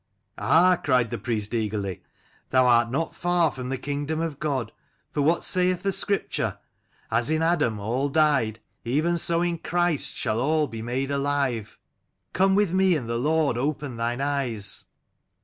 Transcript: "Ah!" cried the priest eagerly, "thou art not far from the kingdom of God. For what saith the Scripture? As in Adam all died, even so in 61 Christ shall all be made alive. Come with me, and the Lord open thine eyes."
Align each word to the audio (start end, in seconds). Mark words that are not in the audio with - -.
"Ah!" 0.39 0.77
cried 0.83 1.11
the 1.11 1.19
priest 1.19 1.53
eagerly, 1.53 2.01
"thou 2.49 2.65
art 2.65 2.89
not 2.89 3.13
far 3.13 3.51
from 3.51 3.69
the 3.69 3.77
kingdom 3.77 4.19
of 4.19 4.39
God. 4.39 4.71
For 5.11 5.21
what 5.21 5.43
saith 5.43 5.83
the 5.83 5.91
Scripture? 5.91 6.57
As 7.11 7.29
in 7.29 7.43
Adam 7.43 7.79
all 7.79 8.09
died, 8.09 8.59
even 8.83 9.15
so 9.15 9.43
in 9.43 9.57
61 9.57 9.69
Christ 9.69 10.15
shall 10.17 10.39
all 10.39 10.65
be 10.65 10.81
made 10.81 11.11
alive. 11.11 11.77
Come 12.33 12.55
with 12.55 12.73
me, 12.73 12.95
and 12.95 13.07
the 13.07 13.19
Lord 13.19 13.59
open 13.59 13.97
thine 13.97 14.21
eyes." 14.21 14.85